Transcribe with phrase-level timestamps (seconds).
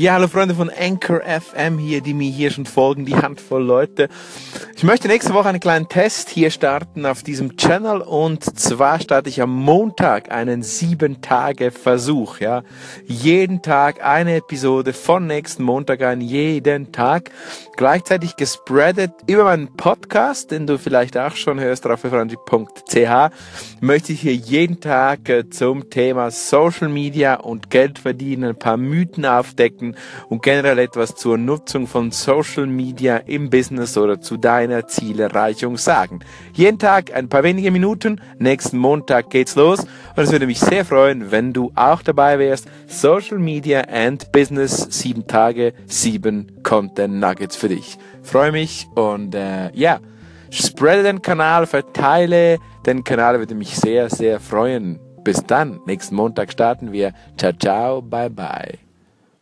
[0.00, 4.08] Ja, hallo Freunde von Anchor FM hier, die mir hier schon folgen, die Handvoll Leute.
[4.76, 9.28] Ich möchte nächste Woche einen kleinen Test hier starten auf diesem Channel und zwar starte
[9.28, 12.62] ich am Montag einen sieben Tage Versuch, ja.
[13.06, 16.92] Jeden Tag eine Episode von nächsten Montag an, jeden
[17.76, 23.34] Gleichzeitig gespreadet über meinen Podcast, den du vielleicht auch schon hörst, raffelfranchi.ch,
[23.80, 28.76] möchte ich hier jeden Tag äh, zum Thema Social Media und Geld verdienen, ein paar
[28.76, 29.94] Mythen aufdecken, Möglichkeiten
[30.28, 36.20] und generell etwas zur Nutzung von Social Media im Business oder zu deiner Zielerreichung sagen.
[36.52, 40.84] Jeden Tag ein paar wenige Minuten, nächsten Montag geht's los und es würde mich sehr
[40.84, 42.68] freuen, wenn du auch dabei wärst.
[42.86, 47.98] Social Media and Business, sieben Tage, sieben Content Nuggets für dich.
[48.22, 50.00] Freue mich und äh, ja,
[50.50, 54.98] spreade den Kanal, verteile den Kanal, würde mich sehr, sehr freuen.
[55.24, 57.12] Bis dann, nächsten Montag starten wir.
[57.36, 58.87] Ciao, ciao, bye, bye.